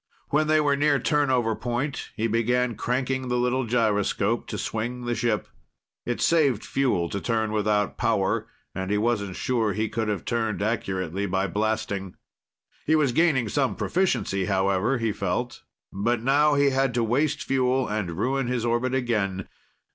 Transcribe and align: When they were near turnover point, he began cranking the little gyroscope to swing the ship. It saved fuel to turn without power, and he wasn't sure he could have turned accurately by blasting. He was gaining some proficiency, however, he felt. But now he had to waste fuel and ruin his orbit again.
When 0.29 0.47
they 0.47 0.59
were 0.59 0.75
near 0.75 0.97
turnover 0.97 1.55
point, 1.55 2.09
he 2.15 2.25
began 2.25 2.73
cranking 2.73 3.27
the 3.27 3.37
little 3.37 3.67
gyroscope 3.67 4.47
to 4.47 4.57
swing 4.57 5.05
the 5.05 5.13
ship. 5.13 5.47
It 6.07 6.19
saved 6.21 6.65
fuel 6.65 7.07
to 7.09 7.21
turn 7.21 7.51
without 7.51 7.99
power, 7.99 8.47
and 8.73 8.89
he 8.89 8.97
wasn't 8.97 9.35
sure 9.35 9.73
he 9.73 9.89
could 9.89 10.07
have 10.07 10.25
turned 10.25 10.63
accurately 10.63 11.27
by 11.27 11.45
blasting. 11.45 12.15
He 12.87 12.95
was 12.95 13.11
gaining 13.11 13.47
some 13.47 13.75
proficiency, 13.75 14.45
however, 14.45 14.97
he 14.97 15.11
felt. 15.11 15.61
But 15.93 16.23
now 16.23 16.55
he 16.55 16.71
had 16.71 16.95
to 16.95 17.03
waste 17.03 17.43
fuel 17.43 17.87
and 17.87 18.17
ruin 18.17 18.47
his 18.47 18.65
orbit 18.65 18.95
again. 18.95 19.47